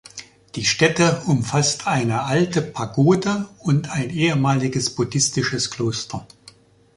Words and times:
Die 0.55 0.65
Stätte 0.65 1.21
umfasst 1.27 1.85
eine 1.85 2.23
alte 2.23 2.63
Pagode 2.63 3.47
und 3.59 3.91
ein 3.91 4.09
ehemaliges 4.09 4.95
buddhistisches 4.95 5.69
Kloster. 5.69 6.25